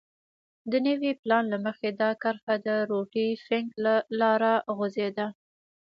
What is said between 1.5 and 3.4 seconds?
له مخې دا کرښه د روټي